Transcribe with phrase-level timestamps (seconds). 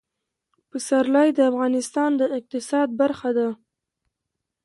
[0.69, 3.49] پسرلی د افغانستان د اقتصاد برخه ده.